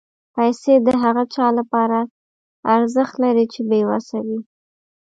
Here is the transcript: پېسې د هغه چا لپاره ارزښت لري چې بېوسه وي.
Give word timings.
پېسې 0.33 0.73
د 0.87 0.89
هغه 1.03 1.23
چا 1.33 1.47
لپاره 1.59 1.99
ارزښت 2.75 3.13
لري 3.23 3.45
چې 3.53 3.59
بېوسه 3.69 4.17
وي. 4.25 4.39